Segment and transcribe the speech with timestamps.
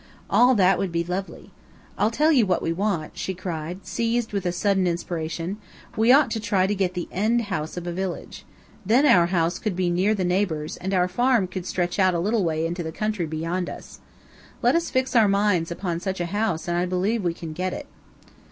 [0.31, 1.51] All that would be lovely.
[1.95, 5.57] I'll tell you what we want," she cried, seized with a sudden inspiration;
[5.95, 8.43] "we ought to try to get the end house of a village.
[8.83, 12.19] Then our house could be near the neighbors, and our farm could stretch out a
[12.19, 13.99] little way into the country beyond us.
[14.63, 17.71] Let us fix our minds upon such a house and I believe we can get
[17.71, 17.85] it."